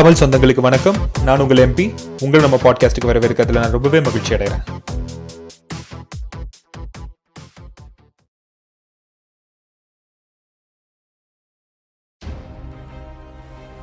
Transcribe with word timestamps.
தமிழ் 0.00 0.18
சொந்தங்களுக்கு 0.20 0.60
வணக்கம். 0.60 0.96
நான் 1.24 1.40
உங்கள் 1.40 1.56
எம்பி 1.56 1.94
உங்கள் 2.20 2.40
நம்ம 2.40 2.58
பாட்காஸ்ட்டுக்கு 2.62 3.08
வரவேற்கிறதுல 3.08 3.52
நான் 3.52 3.70
ரொம்பவே 3.70 4.00
மகிழ்ச்சி 4.00 4.34
அடைகிறேன். 4.34 4.62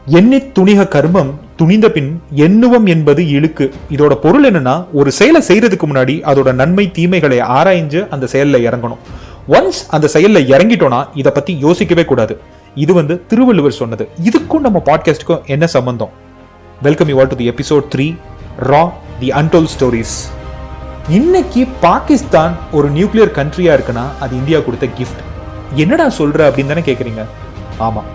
எண்ணி 0.05 0.38
துணிக 0.38 0.83
கர்மம் 0.88 1.33
துணிந்த 1.55 1.89
பின் 1.89 2.21
எண்ணுவம் 2.36 2.86
என்பது 2.86 3.29
இழுக்கு. 3.29 3.73
இதோட 3.89 4.15
பொருள் 4.15 4.52
என்னன்னா 4.52 4.86
ஒரு 4.93 5.11
செயலை 5.11 5.41
செய்யறதுக்கு 5.47 5.86
முன்னாடி 5.86 6.21
அதோட 6.23 6.54
நன்மை 6.54 6.92
தீமைகளை 6.92 7.39
ஆராய்ஞ்சு 7.39 8.09
அந்த 8.09 8.28
செயலில் 8.28 8.70
இறங்கணும். 8.70 8.97
ஒன்ஸ் 9.47 9.87
அந்த 9.89 10.09
செயல்ல 10.14 10.42
இறங்கிட்டோம்னா 10.56 11.07
இதை 11.14 11.31
பத்தி 11.31 11.57
யோசிக்கவே 11.57 12.06
கூடாது. 12.06 12.56
இது 12.77 12.93
வந்து 12.93 13.25
திருவள்ளுவர் 13.27 13.71
சொன்னது. 13.71 14.09
இதுக்கும் 14.23 14.59
நம்ம 14.59 14.81
பாட்காஸ்டுக்கும் 14.86 15.45
என்ன 15.45 15.67
சம்பந்தம்? 15.67 16.09
Welcome 16.81 17.07
you 17.07 17.19
all 17.19 17.27
to 17.27 17.36
the 17.36 17.51
episode 17.51 17.81
three 17.95 18.15
raw 18.59 18.89
the 19.19 19.29
untold 19.31 19.63
stories 19.65 20.29
இன்னைக்கு 21.09 21.67
பாகிஸ்தான் 21.81 22.57
ஒரு 22.71 22.89
நியூக்ளியர் 22.89 23.31
கண்ட்ரியா 23.31 23.73
இருக்குன்னா 23.73 24.03
அது 24.19 24.36
இந்தியா 24.36 24.59
கொடுத்த 24.59 24.86
கிஃப்ட் 24.86 25.21
என்னடா 25.75 26.09
சொல்ற 26.09 26.50
அப்படின்னு 26.50 26.67
தானே 26.67 26.81
கேட்குறீங்க 26.81 27.25
ஆமாம் 27.77 28.05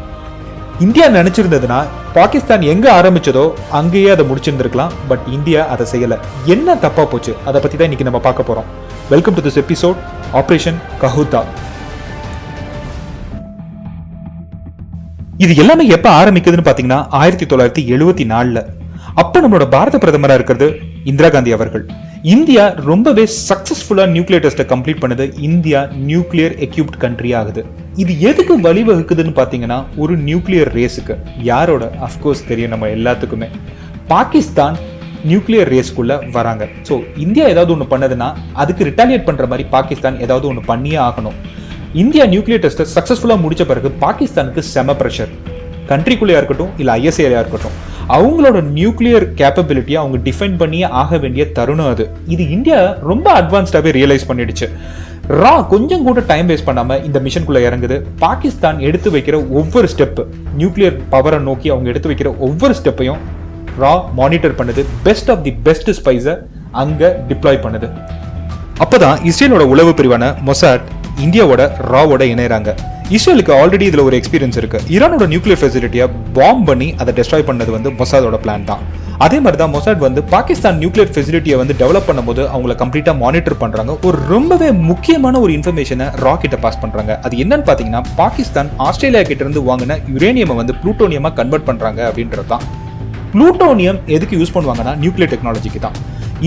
இந்தியா 0.81 1.09
நினைச்சிருந்ததுன்னா 1.09 1.87
பாகிஸ்தான் 2.13 2.63
எங்கே 2.63 2.89
ஆரம்பிச்சதோ 2.89 3.55
அங்கேயே 3.71 4.11
அதை 4.11 4.25
முடிச்சிருந்துருக்கலாம் 4.25 4.93
பட் 5.09 5.21
இந்தியா 5.31 5.67
அதை 5.67 5.87
செய்யல. 5.93 6.19
என்ன 6.45 6.75
தப்பாக 6.75 7.05
போச்சு? 7.05 7.37
அதை 7.45 7.61
பற்றி 7.61 7.77
தான் 7.77 7.85
இன்னைக்கு 7.85 8.05
நம்ம 8.05 8.19
பார்க்க 8.19 8.43
போகிறோம் 8.43 8.67
welcome 9.11 9.35
to 9.35 9.41
this 9.41 9.57
episode 9.57 9.97
operation 10.33 10.79
Kahuta 11.01 11.45
இது 15.43 15.53
எல்லாமே 15.63 15.85
எப்ப 15.95 16.07
ஆரம்பிக்குதுன்னு 16.21 16.65
பாத்தீங்கன்னா 16.67 16.99
ஆயிரத்தி 17.21 17.47
தொள்ளாயிரத்தி 17.51 17.83
எழுபத்தி 17.95 18.25
நாலுல. 18.33 18.59
அப்ப 19.21 19.41
நம்மளோட 19.43 19.67
பாரத 19.75 19.97
பிரதமரா 20.03 20.35
இருக்கிறது 20.39 20.67
இந்திரா 21.11 21.29
காந்தி 21.35 21.53
அவர்கள். 21.57 21.85
இந்தியா 22.35 22.65
ரொம்பவே 22.89 23.25
சக்சஸ்ஃபுல்லா 23.49 24.05
நியூக்ளியர் 24.15 24.45
டெஸ்ட்டை 24.45 24.67
கம்ப்ளீட் 24.73 25.01
பண்ணது 25.05 25.25
இந்தியா 25.49 25.81
நியூக்ளியர் 26.11 26.55
எக்யூப்ட் 26.67 26.99
கண்ட்ரி 27.05 27.31
ஆகுது. 27.39 27.63
இது 28.03 28.13
எதுக்கு 28.31 28.57
வழிவகுக்குதுன்னு 28.67 29.35
பாத்தீங்கன்னா 29.41 29.79
ஒரு 30.03 30.17
நியூக்ளியர் 30.29 30.71
ரேஸுக்கு 30.79 31.17
யாரோட? 31.51 31.89
அஃப்கோர்ஸ் 32.09 32.45
தெரியும் 32.51 32.73
நம்ம 32.75 32.91
எல்லாத்துக்குமே. 32.99 33.49
பாகிஸ்தான் 34.13 34.77
நியூக்ளியர் 35.31 35.73
ரேஸ்க்குள்ள 35.77 36.13
வராங்க. 36.37 36.63
ஸோ 36.91 36.95
இந்தியா 37.25 37.47
ஏதாவது 37.55 37.75
ஒன்று 37.77 37.93
பண்ணதுன்னா 37.95 38.31
அதுக்கு 38.65 38.89
ரிட்டாலியேட் 38.91 39.29
பண்ற 39.31 39.47
மாதிரி 39.55 39.67
பாகிஸ்தான் 39.75 40.21
ஏதாவது 40.27 40.47
ஒன்று 40.53 40.65
பண்ணியே 40.71 41.01
ஆகணும். 41.09 41.37
இந்தியா 42.01 42.25
நியூக்ளியர் 42.33 42.61
டெஸ்ட்டை 42.65 42.85
சக்ஸஸ்ஃபுல்லாக 42.93 43.41
முடிச்ச 43.45 43.63
பிறகு 43.71 43.89
பாகிஸ்தானுக்கு 44.03 44.61
செம 44.75 44.93
ப்ரெஷர் 45.01 45.33
கண்ட்ரிக்குள்ளேயா 45.91 46.39
இருக்கட்டும் 46.41 46.71
இல்லை 46.81 46.93
ஐஎஸ்ஏலையாக 47.01 47.43
இருக்கட்டும் 47.45 47.75
அவங்களோட 48.17 48.59
நியூக்ளியர் 48.77 49.27
கேப்பபிலிட்டியை 49.41 49.99
அவங்க 50.03 50.19
டிஃபைன் 50.29 50.55
பண்ணியே 50.63 50.87
ஆக 51.01 51.19
வேண்டிய 51.25 51.45
தருணம் 51.57 51.91
அது. 51.95 52.05
இது 52.35 52.45
இந்தியா 52.57 52.79
ரொம்ப 53.11 53.27
அட்வான்ஸ்டாகவே 53.41 53.91
ரியலைஸ் 53.99 54.25
பண்ணிடுச்சு. 54.31 54.69
ரா 55.43 55.53
கொஞ்சம் 55.75 56.07
கூட 56.07 56.25
டைம் 56.31 56.49
வேஸ்ட் 56.53 56.69
பண்ணாமல் 56.69 57.03
இந்த 57.09 57.21
மிஷனுக்குள்ளே 57.27 57.63
இறங்குது. 57.69 57.99
பாகிஸ்தான் 58.25 58.81
எடுத்து 58.89 59.11
வைக்கிற 59.17 59.37
ஒவ்வொரு 59.61 59.91
ஸ்டெப்பு 59.95 60.25
நியூக்ளியர் 60.63 60.97
பவரை 61.13 61.41
நோக்கி 61.51 61.71
அவங்க 61.75 61.93
எடுத்து 61.95 62.11
வைக்கிற 62.13 62.33
ஒவ்வொரு 62.49 62.77
ஸ்டெப்பையும் 62.81 63.21
ரா 63.85 63.93
மானிட்டர் 64.23 64.57
பண்ணுது. 64.63 64.85
பெஸ்ட் 65.09 65.31
ஆஃப் 65.35 65.45
தி 65.49 65.55
பெஸ்ட் 65.69 65.93
ஸ்பைஸை 66.01 66.37
அங்கே 66.85 67.11
டிப்ளாய் 67.31 67.63
பண்ணுது. 67.67 67.89
அப்பதான் 68.87 69.17
இஸ்ரேலோட 69.31 69.67
உளவு 69.75 69.95
பிரிவான 70.01 70.35
மொசாட் 70.51 70.89
இந்தியாவோட 71.25 71.63
ராவோட 71.93 72.23
இணையறாங்க. 72.35 72.71
இஸ்ரேலுக்கு 73.17 73.53
ஆல்ரெடி 73.61 73.85
இதில் 73.91 74.03
ஒரு 74.09 74.17
எக்ஸ்பீரியன்ஸ் 74.19 74.59
இருக்கு. 74.61 74.79
ஈரானோட 74.95 75.25
நியூக்ளியர் 75.33 75.61
ஃபெசிலிட்டியை 75.63 76.07
பாம் 76.37 76.63
பண்ணி 76.69 76.89
அதை 77.03 77.11
டெஸ்ட்ராய் 77.19 77.47
பண்ணது 77.49 77.71
வந்து 77.77 77.91
மொசாதோட 77.99 78.37
பிளான் 78.45 78.69
தான். 78.71 78.83
அதே 79.25 79.39
மாதிரி 79.45 79.59
தான் 79.63 79.73
மொசாட் 79.75 80.05
வந்து 80.05 80.21
பாகிஸ்தான் 80.35 80.79
நியூக்ளியர் 80.83 81.11
ஃபெசிலிட்டியை 81.15 81.57
வந்து 81.61 81.75
டெவலப் 81.81 82.07
பண்ணும்போது 82.09 82.43
அவங்கள 82.53 82.75
கம்ப்ளீட்டாக 82.83 83.17
மானிட்டர் 83.25 83.59
பண்ணுறாங்க 83.63 83.95
ஒரு 84.09 84.19
ரொம்பவே 84.35 84.69
முக்கியமான 84.91 85.41
ஒரு 85.45 85.53
இன்ஃபர்மேஷனை 85.59 86.07
ரா 86.25 86.33
கிட்ட 86.45 86.59
பாஸ் 86.65 86.81
பண்ணுறாங்க 86.85 87.15
அது 87.27 87.37
என்னன்னு 87.45 87.67
பார்த்தீங்கன்னா 87.69 88.03
பாகிஸ்தான் 88.21 88.71
ஆஸ்திரேலியா 88.87 89.23
கிட்டேருந்து 89.29 89.63
வாங்கின 89.69 89.99
யுரேனியமை 90.15 90.57
வந்து 90.61 90.75
ப்ளூட்டோனியமாக 90.83 91.35
கன்வெர்ட் 91.41 91.69
பண்ணுறாங்க 91.69 92.01
அப்படின்றது 92.09 92.49
தான் 92.55 92.65
புளூட்டோனியம் 93.35 94.01
எதுக்கு 94.17 94.39
யூஸ் 94.41 94.57
பண்ணுவாங்கன்னா 94.57 94.95
நியூக்ளியர் 95.05 95.33
டெக்னாலஜிக்கு 95.35 95.83
தான். 95.87 95.99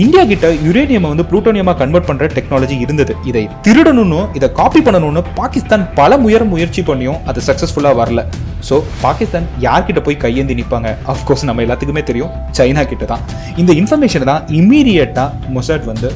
இந்தியா 0.02 0.22
கிட்ட 0.30 0.46
யுரேனியம் 0.64 1.06
வந்து 1.10 1.24
புளூட்டோனியமா 1.28 1.72
கன்வெர்ட் 1.80 2.08
பண்ற 2.08 2.24
டெக்னாலஜி 2.36 2.76
இருந்தது. 2.84 3.12
இதை 3.30 3.42
திருடணும்னு 3.66 4.18
இதை 4.38 4.48
காப்பி 4.58 4.80
பண்ணணும்னு 4.86 5.20
பாகிஸ்தான் 5.38 5.84
பல 5.98 6.18
முயற 6.24 6.42
முயற்சி 6.50 6.82
பண்ணியும் 6.88 7.20
அது 7.30 7.42
சக்சஸ்ஃபுல்லா 7.46 7.92
வரல. 8.00 8.22
ஸோ 8.68 8.76
பாகிஸ்தான் 9.04 9.46
யார்கிட்ட 9.64 10.02
போய் 10.08 10.20
கையேந்தி 10.24 10.56
நிற்பாங்க 10.60 10.90
அஃப்கோர்ஸ் 11.12 11.46
நம்ம 11.50 11.64
எல்லாத்துக்குமே 11.66 12.02
தெரியும். 12.10 12.34
சைனா 12.58 12.84
கிட்ட 12.92 13.06
தான். 13.12 13.24
இந்த 13.62 13.72
இன்ஃபர்மேஷனை 13.80 14.28
தான் 14.32 14.44
இம்மீடியட்டா 14.60 15.26
மொசாட் 15.56 15.88
வந்து 15.92 16.10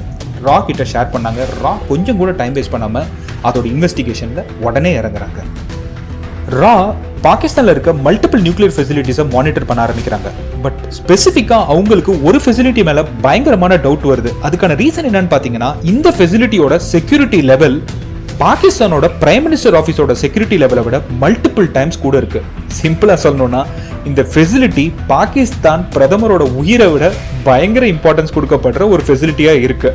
ரா 0.49 0.59
கிட்ட 0.69 0.85
ஷேர் 0.93 1.13
பண்ணாங்க. 1.17 1.41
ரா 1.65 1.75
கொஞ்சம் 1.91 2.21
கூட 2.23 2.33
டைம் 2.43 2.57
வேஸ்ட் 2.59 2.75
பண்ணாம 2.77 3.07
அதோட 3.49 3.67
இன்வெஸ்டிகேஷன்ல 3.75 4.43
உடனே 4.67 4.93
இறங்குறாங்க. 5.01 5.41
ரா 6.59 6.75
பாகிஸ்தானில் 7.25 7.73
இருக்க 7.73 7.91
மல்டிபிள் 8.05 8.43
நியூக்ளியர் 8.45 8.73
ஃபெசிலிட்டிஸை 8.77 9.25
மானிட்டர் 9.35 9.67
பண்ண 9.69 9.81
ஆரம்பிக்கிறாங்க. 9.87 10.29
பட் 10.65 10.79
ஸ்பெசிஃபிக்காக 10.99 11.67
அவங்களுக்கு 11.73 12.13
ஒரு 12.29 12.39
ஃபெசிலிட்டி 12.45 12.83
மேலே 12.89 13.03
பயங்கரமான 13.25 13.77
டவுட் 13.85 14.07
வருது. 14.11 14.31
அதுக்கான 14.47 14.77
ரீசன் 14.83 15.09
என்னன்னு 15.11 15.31
பார்த்தீங்கன்னா 15.35 15.71
இந்த 15.93 16.09
ஃபெசிலிட்டியோட 16.17 16.77
செக்யூரிட்டி 16.93 17.41
லெவல் 17.51 17.77
பாகிஸ்தானோட 18.43 19.07
பிரைம் 19.23 19.45
மினிஸ்டர் 19.47 19.77
ஆஃபீஸோட 19.81 20.13
செக்யூரிட்டி 20.23 20.59
லெவலை 20.63 20.85
விட 20.87 20.99
மல்டிபிள் 21.23 21.69
டைம்ஸ் 21.77 22.03
கூட 22.07 22.17
இருக்கு. 22.23 22.43
சிம்பிளாக 22.81 23.19
சொல்லணும்னா 23.27 23.63
இந்த 24.11 24.23
ஃபெசிலிட்டி 24.33 24.87
பாகிஸ்தான் 25.13 25.85
பிரதமரோட 25.97 26.45
உயிரை 26.63 26.91
விட 26.95 27.13
பயங்கர 27.49 27.87
இம்பார்ட்டன்ஸ் 27.95 28.35
கொடுக்கப்படுற 28.39 28.89
ஒரு 28.95 29.05
ஃபெசிலிட்டியாக 29.09 29.65
இருக்கு. 29.69 29.93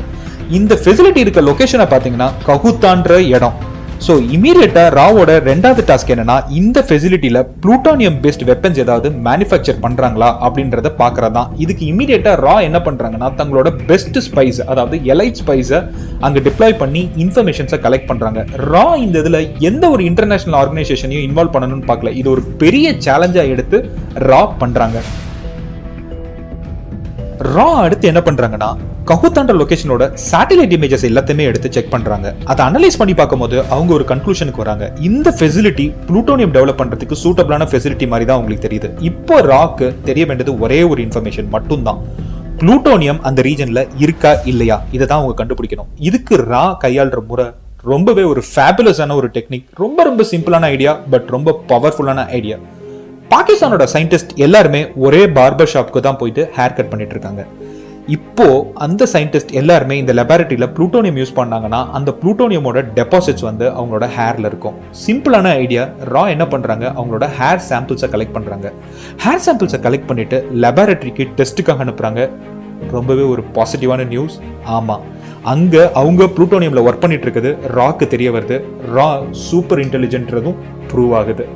இந்த 0.58 0.74
ஃபெசிலிட்டி 0.82 1.22
இருக்க 1.26 1.40
லொகேஷனை 1.50 1.88
பார்த்தீங்கன்னா 1.92 2.30
ககுத்தான்ற 2.48 3.14
இடம். 3.36 3.56
ஸோ 4.00 4.14
இமீடியட்டாக 4.32 4.88
ராவோட 4.90 5.30
ரெண்டாவது 5.46 5.82
டாஸ்க் 5.86 6.10
என்னன்னா 6.10 6.36
இந்த 6.50 6.84
ஃபெசிலிட்டியில் 6.88 7.40
ப்ளூட்டானியம் 7.62 8.18
பேஸ்ட் 8.22 8.44
வெப்பன்ஸ் 8.44 8.78
ஏதாவது 8.78 9.08
மேனுஃபேக்சர் 9.10 9.80
பண்ணுறாங்களா 9.80 10.28
அப்படின்றத 10.40 10.92
பாக்குறதா 10.98 11.42
இதுக்கு 11.56 11.84
இமீடியட்டாக 11.86 12.40
ரா 12.40 12.56
என்ன 12.60 12.78
பண்ணுறாங்கன்னா 12.78 13.34
தங்களோட 13.34 13.70
பெஸ்ட் 13.86 14.18
ஸ்பைஸ் 14.18 14.60
அதாவது 14.66 14.98
எலைட் 15.04 15.40
ஸ்பைஸை 15.40 15.80
அங்கே 16.20 16.40
டிப்ளாய் 16.40 16.78
பண்ணி 16.78 17.10
இன்ஃபர்மேஷன்ஸை 17.16 17.80
கலெக்ட் 17.80 18.10
பண்ணுறாங்க 18.10 18.42
ரா 18.72 18.96
இந்த 18.96 19.18
இதில் 19.18 19.40
எந்த 19.60 19.90
ஒரு 19.90 20.04
இன்டர்நேஷனல் 20.04 20.54
ஆர்கனைசேஷனையும் 20.54 21.26
இன்வால்வ் 21.28 21.54
பண்ணணும்னு 21.54 21.88
பார்க்கல. 21.88 22.12
இது 22.12 22.30
ஒரு 22.30 22.44
பெரிய 22.58 22.94
சேலஞ்சாக 22.98 23.46
எடுத்து 23.46 23.78
ரா 24.28 24.42
பண்ணுறாங்க 24.60 24.98
ரா 27.44 27.64
அடுத்து 27.84 28.08
என்ன 28.08 28.20
பண்றாங்கன்னா 28.26 28.68
கஹுத்தாண்ட 29.08 29.52
லொகேஷனோட 29.60 30.04
சேட்டலைட் 30.30 30.74
இமேஜஸ் 30.76 31.04
எல்லாத்தையுமே 31.08 31.44
எடுத்து 31.50 31.72
செக் 31.72 31.90
பண்றாங்க. 31.90 32.34
அதை 32.44 32.66
அனலைஸ் 32.66 32.98
பண்ணி 33.00 33.14
பார்க்கும்போது 33.14 33.56
அவங்க 33.74 33.92
ஒரு 33.92 34.04
கன்க்ளூஷனுக்கு 34.10 34.62
வராங்க. 34.64 34.92
இந்த 35.00 35.34
ஃபெசிலிட்டி 35.38 35.86
புளூட்டோனியம் 36.06 36.54
டெவலப் 36.56 36.80
பண்றதுக்கு 36.80 37.16
சூட்டபிளான 37.24 37.66
ஃபெசிலிட்டி 37.72 38.06
மாதிரி 38.12 38.26
தான் 38.30 38.38
உங்களுக்கு 38.40 38.66
தெரியுது. 38.68 38.88
இப்போ 39.10 39.40
ராக்கு 39.40 40.02
தெரிய 40.08 40.26
வேண்டியது 40.26 40.54
ஒரே 40.58 40.82
ஒரு 40.82 41.02
இன்ஃபர்மேஷன் 41.06 41.48
மட்டும்தான். 41.56 42.00
புளூட்டோனியம் 42.60 43.20
அந்த 43.20 43.42
ரீஜன்ல 43.42 43.86
இருக்கா 43.96 44.32
இல்லையா? 44.44 44.82
இதை 44.92 45.06
தான் 45.06 45.20
அவங்க 45.20 45.44
கண்டுபிடிக்கணும். 45.44 45.90
இதுக்கு 45.98 46.36
ரா 46.36 46.64
கையாளுற 46.84 47.26
முறை 47.26 47.46
ரொம்பவே 47.82 48.22
ஒரு 48.22 48.42
ஃபேபுலஸான 48.54 49.14
ஒரு 49.14 49.30
டெக்னிக் 49.34 49.66
ரொம்ப 49.74 50.02
ரொம்ப 50.04 50.24
சிம்பிளான 50.32 50.62
ஐடியா 50.76 50.94
பட் 51.10 51.28
ரொம்ப 51.36 51.58
பவர்ஃபுல்லான 51.68 52.26
ஐடியா 52.38 52.58
பாகிஸ்தானோட 53.32 53.84
சயின்டிஸ்ட் 53.92 54.32
எல்லாருமே 54.46 54.80
ஒரே 55.06 55.20
பார்பர் 55.36 55.70
ஷாப்க்கு 55.72 56.00
தான் 56.06 56.18
போயிட்டு 56.20 56.42
ஹேர் 56.56 56.74
கட் 56.76 56.90
பண்ணிட்டு 56.90 57.14
இருக்காங்க. 57.16 57.42
இப்போ 58.16 58.46
அந்த 58.84 59.06
சயின்டிஸ்ட் 59.12 59.52
எல்லாருமே 59.60 59.94
இந்த 60.02 60.12
லெபார்டரியில 60.18 60.66
ப்ளூட்டோனியம் 60.76 61.18
யூஸ் 61.20 61.32
பண்ணாங்கன்னா 61.38 61.80
அந்த 61.98 62.10
ப்ளூட்டோனியமோட 62.20 62.82
டெபாசிட்ஸ் 62.98 63.46
வந்து 63.48 63.66
அவங்களோட 63.78 64.06
ஹேர்ல 64.16 64.46
இருக்கும். 64.50 64.76
சிம்பிளான 65.06 65.54
ஐடியா 65.64 65.84
ரா 66.14 66.22
என்ன 66.34 66.46
பண்றாங்க? 66.54 66.86
அவங்களோட 66.98 67.28
ஹேர் 67.38 67.64
சாம்பிள்ஸை 67.70 68.10
கலெக்ட் 68.14 68.36
பண்றாங்க. 68.36 68.72
ஹேர் 69.24 69.44
சாம்பிள்ஸை 69.48 69.80
கலெக்ட் 69.88 70.08
பண்ணிட்டு 70.12 70.38
லெபார்டரிக்கு 70.64 71.26
டெஸ்ட்டுக்காக 71.40 71.86
அனுப்புறாங்க. 71.86 72.30
ரொம்பவே 72.96 73.26
ஒரு 73.32 73.44
பாசிட்டிவான 73.58 74.08
நியூஸ் 74.14 74.38
ஆமா. 74.78 74.98
அங்க 75.54 75.76
அவங்க 76.00 76.24
ப்ளூட்டோனியமில் 76.38 76.84
ஒர்க் 76.86 77.04
பண்ணிட்டு 77.04 77.26
இருக்குது. 77.26 77.52
ராக்கு 77.78 78.06
தெரிய 78.14 78.30
வருது. 78.38 78.56
ரா 78.96 79.10
சூப்பர் 79.48 79.82
இன்டெலிஜென்ட்றதும் 79.86 80.58
ப்ரூவ் 80.92 81.14
ஆகுது. 81.20 81.46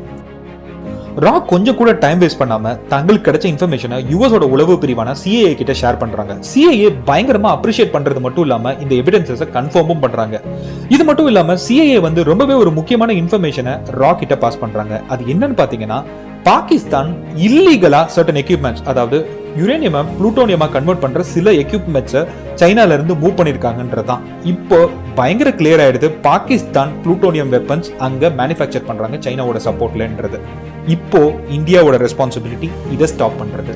ராக் 1.16 1.48
கொஞ்சம் 1.48 1.76
கூட 1.76 1.92
டைம் 1.92 2.20
வேஸ்ட் 2.20 2.38
பண்ணாம 2.38 2.72
தங்களுக்கு 2.88 3.30
கிடைச்ச 3.30 3.46
இன்ஃபர்மேஷனை 3.52 3.96
யூஎஸோட 4.10 4.44
உளவு 4.54 4.74
பிரிவான 4.74 5.14
சிஏஏ 5.24 5.54
கிட்ட 5.54 5.72
ஷேர் 5.80 5.98
பண்றாங்க. 5.98 6.36
சிஏஏ 6.50 6.88
பயங்கரமா 7.06 7.50
அப்ரிஷியேட் 7.56 7.94
பண்றது 7.94 8.20
மட்டும் 8.20 8.42
இல்லாம 8.42 8.72
இந்த 8.72 8.94
எவிடன்சஸை 8.94 9.48
கன்ஃபார்மும் 9.56 10.00
பண்றாங்க. 10.00 10.40
இது 10.88 11.04
மட்டும் 11.04 11.26
இல்லாம 11.26 11.56
சிஏஏ 11.68 12.00
வந்து 12.00 12.24
ரொம்பவே 12.24 12.52
ஒரு 12.52 12.70
முக்கியமான 12.70 13.12
இன்ஃபர்மேஷனை 13.12 13.74
ரா 14.00 14.16
கிட்ட 14.16 14.36
பாஸ் 14.36 14.58
பண்றாங்க. 14.58 15.02
அது 15.08 15.24
என்னன்னு 15.24 15.58
பாத்தீங்கன்னா 15.62 16.02
பாகிஸ்தான் 16.44 17.10
இல்லீகலா 17.36 18.00
சர்டன் 18.16 18.40
எக்யூப்மெண்ட்ஸ் 18.40 18.82
அதாவது 18.82 19.18
யுரேனியமை 19.56 20.00
புளூட்டோனியமா 20.18 20.66
கன்வெர்ட் 20.70 21.00
பண்ற 21.00 21.22
சில 21.22 21.52
எக்யூப்மெண்ட்ஸை 21.52 22.22
சைனால 22.54 22.92
இருந்து 22.92 23.14
மூவ் 23.14 23.36
பண்ணிருக்காங்கன்றதான் 23.36 24.22
இப்போ 24.44 24.78
பயங்கர 25.14 25.50
கிளியர் 25.50 25.82
ஆயிடுது 25.84 26.10
பாகிஸ்தான் 26.20 26.92
புளூட்டோனியம் 27.04 27.50
வெப்பன்ஸ் 27.50 27.90
அங்க 27.98 28.30
மேனுஃபேக்சர் 28.30 28.86
பண்றாங்க 28.86 29.16
சைனாவோட 29.16 29.60
சப்போர்ட்லன்றது 29.64 30.40
இப்போ 30.86 31.22
இந்தியாவோட 31.50 31.96
ரெஸ்பான்சிபிலிட்டி 32.06 32.70
இதை 32.92 33.06
ஸ்டாப் 33.06 33.40
பண்றது. 33.40 33.74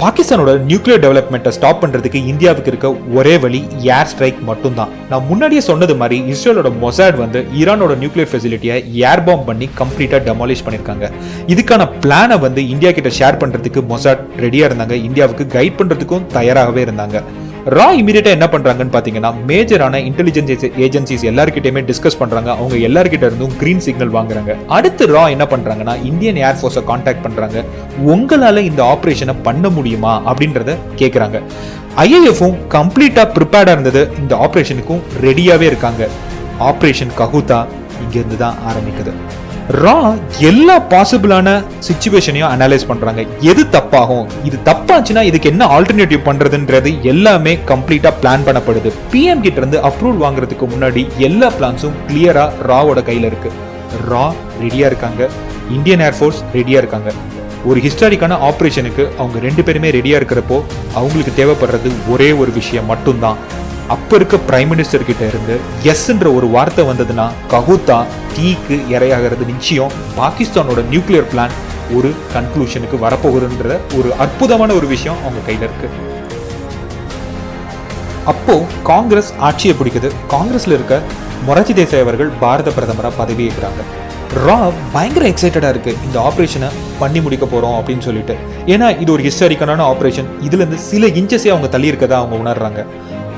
பாகிஸ்தானோட 0.00 0.52
நியூக்ளியர் 0.70 1.02
டெவலப்மெண்ட்டை 1.04 1.50
ஸ்டாப் 1.56 1.78
பண்ணுறதுக்கு 1.82 2.18
இந்தியாவுக்கு 2.30 2.70
இருக்க 2.72 2.88
ஒரே 3.18 3.34
வழி 3.44 3.60
ஏர் 3.96 4.10
ஸ்ட்ரைக் 4.10 4.40
மட்டும்தான். 4.48 4.90
நான் 5.10 5.24
முன்னாடியே 5.28 5.62
சொன்னது 5.68 5.94
மாதிரி 6.00 6.16
இஸ்ரேலோட 6.32 6.70
மொசாட் 6.82 7.16
வந்து 7.22 7.40
ஈரானோட 7.60 7.94
நியூக்ளியர் 8.02 8.30
ஃபெசிலிட்டியை 8.32 8.76
ஏர் 9.10 9.24
பாம் 9.28 9.46
பண்ணி 9.48 9.68
கம்ப்ளீட்டாக 9.80 10.20
டெமாலிஷ் 10.28 10.64
பண்ணியிருக்காங்க 10.66 11.08
இதுக்கான 11.54 11.88
பிளானை 12.04 12.38
வந்து 12.46 12.62
இந்தியா 12.74 12.92
கிட்ட 12.98 13.12
ஷேர் 13.20 13.40
பண்ணுறதுக்கு 13.44 13.82
மொசாட் 13.92 14.22
ரெடியாக 14.44 14.70
இருந்தாங்க. 14.70 14.96
இந்தியாவுக்கு 15.08 15.46
கைட் 15.56 15.78
பண்ணுறதுக்கும் 15.80 16.28
தயாராகவே 16.38 16.84
இருந்தாங்க. 16.86 17.22
ரா 17.74 17.86
இமீடியட்டா 18.00 18.30
என்ன 18.34 18.46
பண்றாங்கன்னு 18.50 18.92
பாத்தீங்கன்னா 18.96 19.30
மேஜரான 19.46 20.00
இன்டெலிஜென்ஸ் 20.08 20.66
ஏஜென்சிஸ் 20.86 21.24
எல்லாருக்கிட்டயுமே 21.30 21.80
டிஸ்கஸ் 21.88 22.18
பண்றாங்க. 22.20 22.50
அவங்க 22.58 22.76
எல்லாருக்கிட்ட 22.88 23.24
இருந்தும் 23.28 23.56
கிரீன் 23.60 23.82
சிக்னல் 23.86 24.12
வாங்குறாங்க. 24.16 24.52
அடுத்து 24.76 25.06
ரா 25.14 25.22
என்ன 25.34 25.44
பண்றாங்கன்னா 25.52 25.94
இந்தியன் 26.10 26.38
ஏர்ஃபோர்ஸை 26.48 26.82
காண்டாக்ட் 26.90 27.24
பண்றாங்க. 27.24 27.64
உங்களால 28.12 28.62
இந்த 28.70 28.82
ஆபரேஷனை 28.92 29.34
பண்ண 29.48 29.68
முடியுமா 29.78 30.12
அப்படின்றத 30.32 30.76
கேட்குறாங்க 31.00 31.40
ஐஏஎஃப்பும் 32.04 32.56
கம்ப்ளீட்டா 32.76 33.24
ப்ரிப்பேர்டா 33.38 33.74
இருந்தது. 33.76 34.04
இந்த 34.22 34.36
ஆபரேஷனுக்கும் 34.46 35.02
ரெடியாவே 35.26 35.66
இருக்காங்க. 35.72 36.08
ஆபரேஷன் 36.70 37.12
கஹூதா 37.22 37.60
இங்கேருந்து 38.04 38.38
தான் 38.44 38.56
ஆரம்பிக்குது. 38.70 39.14
ரா 39.70 40.14
எல்லா 40.38 40.80
பாசிபிளான 40.80 41.64
சுச்சுவேஷனையும் 41.86 42.50
அனலைஸ் 42.54 42.86
பண்றாங்க. 42.86 43.24
எது 43.40 43.64
தப்பாகும்? 43.64 44.26
இது 44.44 44.58
தப்பாச்சுன்னா 44.64 45.22
இதுக்கு 45.22 45.48
என்ன 45.48 45.80
ஆல்டர்னேட்டிவ் 45.80 46.20
பண்றதுன்றது 46.24 47.00
எல்லாமே 47.00 47.58
கம்ப்ளீட்டா 47.66 48.12
பிளான் 48.22 48.44
பண்ணப்படுது. 48.46 48.92
பிஎம் 49.12 49.40
கிட்ட 49.40 49.60
இருந்து 49.60 49.78
அப்ரூவல் 49.78 50.22
வாங்குறதுக்கு 50.22 50.68
முன்னாடி 50.74 51.06
எல்லா 51.16 51.50
பிளான்ஸும் 51.60 51.96
கிளியரா 52.08 52.50
ராவோட 52.68 53.02
கையில 53.08 53.24
இருக்கு. 53.24 53.52
ரா 54.10 54.32
ரெடியா 54.60 54.86
இருக்காங்க. 54.86 55.28
இந்தியன் 55.70 56.00
ஏர்ஃபோர்ஸ் 56.00 56.40
ரெடியா 56.54 56.78
இருக்காங்க. 56.82 57.12
ஒரு 57.64 57.80
ஹிஸ்டாரிக்கான 57.80 58.38
ஆப்ரேஷனுக்கு 58.50 59.08
அவங்க 59.18 59.38
ரெண்டு 59.42 59.62
பேருமே 59.62 59.90
ரெடியா 59.90 60.20
இருக்கிறப்போ 60.22 60.62
அவங்களுக்கு 60.94 61.44
தேவைப்படுறது 61.44 61.92
ஒரே 62.08 62.32
ஒரு 62.32 62.52
விஷயம் 62.52 62.86
மட்டும்தான். 62.86 63.36
அப்ப 63.94 64.16
இருக்க 64.16 64.36
பிரைம் 64.48 64.70
மினிஸ்டர் 64.72 65.04
கிட்ட 65.08 65.26
இருந்து 65.26 65.54
எஸ்ன்ற 65.90 66.28
ஒரு 66.38 66.46
வார்த்தை 66.54 66.84
வந்ததுன்னா 66.88 67.26
ககுத்தா 67.52 67.98
தீக்கு 68.36 68.76
இரையாகிறது 68.94 69.44
நிச்சயம். 69.52 69.92
பாகிஸ்தானோட 70.18 70.82
நியூக்ளியர் 70.92 71.28
பிளான் 71.32 71.54
ஒரு 71.96 72.10
கன்க்ளூஷனுக்கு 72.34 72.96
வரப்போகுதுன்ற 73.04 73.76
ஒரு 73.98 74.08
அற்புதமான 74.24 74.72
ஒரு 74.72 74.86
விஷயம் 74.86 75.20
அவங்க 75.22 75.42
கையில 75.48 75.68
இருக்கு. 75.68 75.90
அப்போ 78.32 78.56
காங்கிரஸ் 78.90 79.30
ஆட்சியை 79.48 79.76
பிடிக்குது. 79.80 80.10
காங்கிரஸ்ல 80.34 80.76
இருக்க 80.78 81.00
மொராஜி 81.48 81.74
தேசாய் 81.80 82.04
அவர்கள் 82.06 82.32
பாரத 82.42 82.70
பிரதமராக 82.70 83.14
பதவியேற்கிறாங்க 83.22 83.82
ரா 84.46 84.56
பயங்கர 84.92 85.24
எக்ஸைட்டடாக 85.32 85.72
இருக்கு. 85.74 85.92
இந்த 86.06 86.16
ஆப்ரேஷனை 86.28 86.68
பண்ணி 86.98 87.20
முடிக்க 87.20 87.44
போகிறோம் 87.46 87.76
அப்படின்னு 87.80 88.06
சொல்லிட்டு. 88.06 88.34
ஏன்னா 88.66 89.00
இது 89.02 89.12
ஒரு 89.12 89.22
ஹிஸ்டாரிக்கலான 89.22 89.84
ஆப்ரேஷன் 89.92 90.30
இதுல 90.46 90.62
இருந்து 90.62 90.78
சில 90.78 91.06
இன்ச்சஸே 91.20 91.50
அவங்க 91.54 91.68
தள்ளி 91.74 91.90
இருக்கதா 91.92 92.16
அவங்க 92.22 92.36
உணர்றாங்க. 92.44 92.82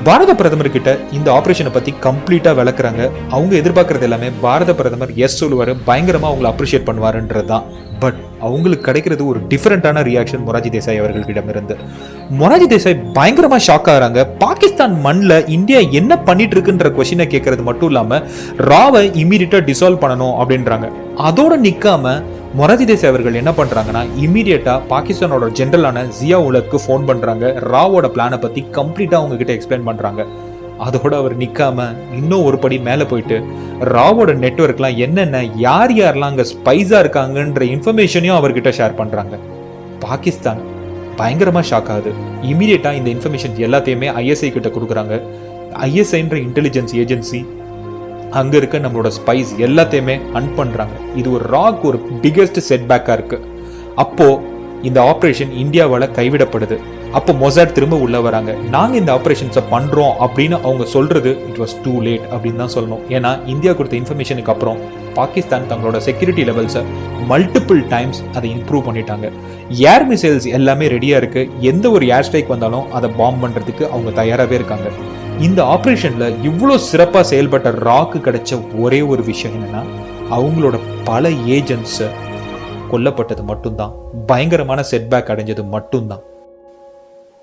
பாரத 0.07 0.31
பிரதமர் 0.39 0.71
கிட்ட 0.73 0.89
இந்த 1.17 1.27
ஆபரேஷனை 1.37 1.71
பத்தி 1.73 1.91
கம்ப்ளீட்டா 2.03 2.51
விளக்குறாங்க. 2.59 3.01
அவங்க 3.35 3.53
எதிர்பார்க்கறது 3.61 4.05
எல்லாமே 4.07 4.29
பாரத 4.43 4.71
பிரதமர் 4.79 5.11
எஸ் 5.25 5.37
சொல்லுவாரு 5.41 5.73
பயங்கரமா 5.87 6.27
அவங்களை 6.29 6.49
அப்ரிஷியேட் 6.51 6.87
பண்ணுவாருன்றதுதான். 6.89 7.65
பட் 8.03 8.19
அவங்களுக்கு 8.47 8.85
கிடைக்கிறது 8.85 9.23
ஒரு 9.31 9.39
டிஃப்ரெண்டான 9.51 10.03
ரியாக்ஷன் 10.09 10.43
மொராஜி 10.47 10.69
தேசாய் 10.75 10.99
அவர்களிடம் 11.01 11.49
இருந்து 11.53 11.75
மொராஜி 12.41 12.67
தேசாய் 12.73 12.97
பயங்கரமா 13.17 13.57
ஷாக் 13.67 13.89
ஆகிறாங்க. 13.93 14.19
பாகிஸ்தான் 14.45 14.95
மண்ணில் 15.05 15.47
இந்தியா 15.57 15.79
என்ன 15.99 16.21
பண்ணிட்டு 16.29 16.55
இருக்குன்ற 16.55 16.89
கொஷினை 16.99 17.27
கேட்கறது 17.33 17.63
மட்டும் 17.69 17.89
இல்லாம 17.93 18.21
ராவை 18.71 19.03
இமீடியட்டா 19.23 19.61
டிசால்வ் 19.71 20.03
பண்ணணும் 20.05 20.35
அப்படின்றாங்க. 20.41 20.89
அதோட 21.29 21.53
நிக்காம 21.67 22.21
மொராஜி 22.57 22.85
தேசாய் 22.89 23.11
அவர்கள் 23.11 23.35
என்ன 23.39 23.51
பண்றாங்கன்னா 23.57 24.01
இமீடியட்டா 24.25 24.73
பாகிஸ்தானோட 24.91 25.47
ஜென்ரலான 25.57 26.03
ஜியா 26.19 26.37
உலக்கு 26.45 26.77
ஃபோன் 26.83 27.03
பண்றாங்க. 27.09 27.45
ராவோட 27.73 28.07
பிளானை 28.15 28.37
பத்தி 28.45 28.61
கம்ப்ளீட்டா 28.77 29.17
அவங்க 29.19 29.35
கிட்ட 29.41 29.51
எக்ஸ்பிளைன் 29.57 29.85
பண்றாங்க. 29.89 30.21
அதோட 30.85 31.13
அவர் 31.21 31.35
நிற்காம 31.41 31.85
இன்னும் 32.19 32.45
ஒரு 32.47 32.57
படி 32.63 32.79
மேலே 32.87 33.05
போயிட்டு 33.11 33.37
ராவோட 33.93 34.33
நெட்ஒர்க்லாம் 34.45 34.97
என்னென்ன 35.05 35.43
யார் 35.65 35.93
யாரெல்லாம் 35.99 36.33
அங்கே 36.33 36.47
ஸ்பைஸாக 36.53 37.03
இருக்காங்கன்ற 37.03 37.67
இன்ஃபர்மேஷனையும் 37.75 38.39
அவர்கிட்ட 38.39 38.73
ஷேர் 38.79 38.97
பண்ணுறாங்க 39.01 39.37
பாகிஸ்தான் 40.07 40.61
பயங்கரமாக 41.21 41.65
ஷாக் 41.69 41.91
ஆகுது. 41.93 42.11
இமீடியட்டாக 42.51 42.99
இந்த 42.99 43.09
இன்ஃபர்மேஷன் 43.15 43.55
எல்லாத்தையுமே 43.67 44.09
ஐஎஸ்ஐ 44.23 44.51
கிட்ட 44.57 44.69
கொடுக்குறாங்க. 44.75 45.15
ஐஎஸ்ஐன்ற 45.87 46.37
இன்டெலிஜென்ஸ் 46.47 46.93
ஏஜென்சி 47.03 47.39
அங்க 48.31 48.57
இருக்க 48.57 48.77
நம்மளோட 48.77 49.11
ஸ்பைஸ் 49.17 49.51
எல்லாத்தையுமே 49.67 50.19
அன் 50.33 50.55
பண்றாங்க. 50.55 50.95
இது 51.15 51.31
ஒரு 51.31 51.45
ராக் 51.55 51.83
ஒரு 51.85 51.99
பிகெஸ்ட் 52.21 52.61
செட்பேக்காக 52.69 53.17
இருக்கு. 53.17 53.39
அப்போ 53.95 54.41
இந்த 54.81 54.99
ஆப்ரேஷன் 55.11 55.51
இந்தியாவால 55.63 56.07
கைவிடப்படுது. 56.17 56.77
அப்போ 57.17 57.33
மொசாட் 57.33 57.71
திரும்ப 57.71 57.95
உள்ள 58.05 58.21
வராங்க. 58.21 58.51
நாங்க 58.75 58.97
இந்த 58.97 59.11
ஆப்ரேஷன்ஸை 59.17 59.63
பண்றோம் 59.71 60.13
அப்படின்னு 60.25 60.57
அவங்க 60.61 60.85
சொல்றது 60.85 61.31
இட் 61.49 61.59
வாஸ் 61.61 61.75
டூ 61.85 61.93
லேட் 62.01 62.25
அப்படின்னு 62.31 62.61
தான் 62.63 62.75
சொல்லணும். 62.75 63.03
ஏன்னா 63.09 63.31
இந்தியா 63.53 63.73
கொடுத்த 63.73 63.97
இன்ஃபர்மேஷனுக்கு 64.01 64.53
அப்புறம் 64.53 64.79
பாகிஸ்தான் 65.13 65.69
தங்களோட 65.71 65.97
செக்யூரிட்டி 65.97 66.43
லெவல்ஸை 66.49 66.83
மல்டிபிள் 67.31 67.87
டைம்ஸ் 67.87 68.23
அதை 68.33 68.51
இம்ப்ரூவ் 68.57 68.87
பண்ணிட்டாங்க. 68.87 69.29
ஏர் 69.69 70.07
மிசைல்ஸ் 70.11 70.47
எல்லாமே 70.57 70.87
ரெடியா 70.87 71.15
இருக்கு. 71.15 71.49
எந்த 71.59 71.89
ஒரு 71.89 72.07
ஏர் 72.07 72.27
ஸ்ட்ரைக் 72.27 72.53
வந்தாலும் 72.55 72.91
அதை 72.91 73.09
பாம்ப் 73.19 73.43
பண்றதுக்கு 73.45 73.85
அவங்க 73.89 74.11
தயாராகவே 74.21 74.55
இருக்காங்க. 74.59 74.89
இந்த 75.45 75.59
ஆப்ரேஷன்ல 75.73 76.25
இவ்வளோ 76.47 76.75
சிறப்பாக 76.75 77.23
செயல்பட்ட 77.29 77.69
ராக்கு 77.87 78.17
கிடைச்ச 78.25 78.57
ஒரே 78.79 78.99
ஒரு 79.11 79.21
விஷயம் 79.23 79.53
என்னன்னா 79.57 79.81
அவங்களோட 80.37 80.77
பல 81.03 81.29
ஏஜென்ட்ஸ் 81.29 82.01
கொல்லப்பட்டது 82.91 83.43
மட்டும்தான். 83.43 83.93
பயங்கரமான 84.25 84.83
செட்பேக் 84.91 85.31
அடைஞ்சது 85.33 85.63
மட்டும்தான். 85.75 86.23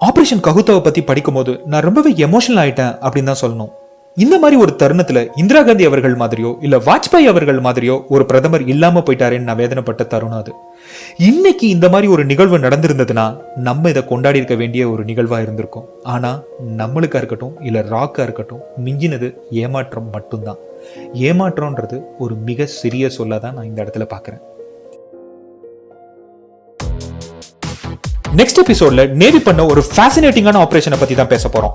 ஆப்ரேஷன் 0.00 0.44
ககுத்தாவை 0.46 0.81
பற்றி 0.81 1.02
படிக்கும்போது 1.02 1.60
நான் 1.64 1.87
ரொம்பவே 1.88 2.12
எமோஷனல் 2.26 2.60
ஆயிட்டேன் 2.64 2.94
அப்படின்னு 3.06 3.31
தான் 3.32 3.43
சொல்லணும். 3.44 3.72
இந்த 4.16 4.38
மாதிரி 4.38 4.60
ஒரு 4.60 4.76
தருணத்துல 4.78 5.28
இந்திரா 5.36 5.62
காந்தி 5.62 5.84
அவர்கள் 5.84 6.14
மாதிரியோ 6.14 6.56
இல்ல 6.60 6.76
வாஜ்பாய் 6.76 7.26
அவர்கள் 7.26 7.58
மாதிரியோ 7.58 8.06
ஒரு 8.08 8.26
பிரதமர் 8.26 8.68
இல்லாம 8.68 9.00
போயிட்டாருன்னு 9.00 9.48
நான் 9.48 9.56
வேதனைப்பட்ட 9.56 10.06
தருணம் 10.06 10.38
அது. 10.38 10.52
இன்னைக்கு 11.16 11.68
இந்த 11.68 11.88
மாதிரி 11.88 12.06
ஒரு 12.12 12.24
நிகழ்வு 12.24 12.58
நடந்திருந்ததுன்னா 12.58 13.40
நம்ம 13.56 13.88
இதை 13.88 14.04
கொண்டாடி 14.04 14.36
இருக்க 14.36 14.54
வேண்டிய 14.54 14.90
ஒரு 14.90 15.04
நிகழ்வா 15.04 15.40
இருந்திருக்கும். 15.40 15.88
ஆனா 16.02 16.42
நம்மளுக்கா 16.76 17.14
இருக்கட்டும் 17.14 17.60
இல்ல 17.60 17.80
ராக்கா 17.80 18.18
இருக்கட்டும் 18.18 18.61
மிஞ்சினது 18.85 19.35
ஏமாற்றம் 19.50 20.11
மட்டும்தான். 20.12 20.56
ஏமாற்றம்ன்றது 21.12 22.00
ஒரு 22.18 22.35
மிக 22.35 22.66
சிறிய 22.66 23.06
சொல்லாதான் 23.06 23.52
நான் 23.52 23.70
இந்த 23.70 23.85
இடத்துல 23.85 24.08
பாக்குறேன். 24.14 24.42
நெக்ஸ்ட் 28.38 28.61
எபிசோட்ல 28.62 29.02
நேவி 29.21 29.40
பண்ண 29.47 29.61
ஒரு 29.73 29.81
ஃபேசினேட்டிங்கான 29.90 30.61
ஆபரேஷனை 30.64 30.97
பத்தி 31.00 31.14
தான் 31.19 31.31
பேச 31.33 31.49
போறோம். 31.55 31.75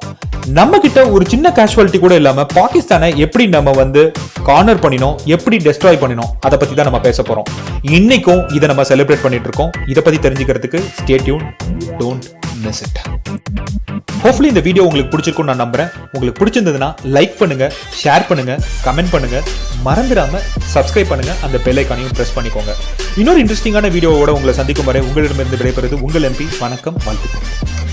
நம்ம 0.58 0.80
கிட்ட 0.86 1.00
ஒரு 1.16 1.24
சின்ன 1.34 1.54
கேஷுவாலிட்டி 1.58 2.00
கூட 2.04 2.14
இல்லாம 2.22 2.46
பாகிஸ்தானை 2.58 3.10
எப்படி 3.26 3.46
நம்ம 3.56 3.72
வந்து 3.82 4.02
கார்னர் 4.50 4.82
பண்ணினோம் 4.84 5.16
எப்படி 5.36 5.58
டெஸ்ட்ராய் 5.68 6.02
பண்ணினோம் 6.04 6.32
அதை 6.48 6.58
பத்தி 6.64 6.76
தான் 6.76 6.90
நம்ம 6.90 7.02
பேச 7.08 7.24
போறோம். 7.30 7.48
இன்னைக்கும் 7.98 8.44
இதை 8.58 8.68
நம்ம 8.74 8.86
செலிப்ரேட் 8.92 9.26
பண்ணிட்டு 9.26 9.50
இருக்கோம். 9.50 9.72
இதை 9.94 10.04
பத்தி 10.08 10.20
தெரிஞ்சுக்கிறதுக்கு 10.28 10.82
stay tuned 11.00 11.46
don't 12.02 12.28
miss 12.66 12.82
it 12.86 13.00
hopefully 14.24 14.50
இந்த 14.54 14.64
வீடியோ 14.66 14.84
உங்களுக்கு 14.88 15.12
பிடிச்சிருக்கும் 15.14 15.50
நான் 15.50 15.62
நம்புறேன். 15.64 15.90
உங்களுக்கு 16.14 16.40
பிடிச்சிருந்ததுன்னா 16.40 16.90
லைக் 17.16 17.36
பண்ணுங்க 17.42 17.66
ஷேர் 18.02 18.28
பண்ணுங்க 18.30 18.54
கமெண்ட் 18.88 19.14
பண்ணுங்க. 19.14 19.38
மறந்துடாம 19.88 20.42
சப்ஸ்கிரைப் 20.76 21.12
பண்ணுங்க. 21.12 21.34
அந்த 21.48 21.60
பெல் 21.66 21.82
ஐக்கானையும் 21.84 22.18
பண்ணிக்கோங்க. 22.38 22.74
இன்னொரு 23.22 23.42
இன்ட்ரெஸ்டிங்கான 23.44 23.92
வீடியோவோட 23.98 24.34
உங்களை 24.40 24.56
சந்திக்கும் 24.62 24.90
வரை 24.92 25.02
உங்களிடமிருந்து 25.10 25.60
விடைபெறுவது 25.62 26.04
உங்கள் 26.08 26.28
எம்பி 26.32 26.48
வணக்கம் 26.64 27.00
வாழ்த்துக்கள். 27.08 27.91